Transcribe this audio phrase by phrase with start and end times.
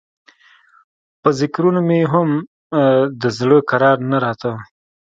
[1.21, 2.29] په ذکرونو مې هم
[3.21, 4.51] د زړه کرار نه راته.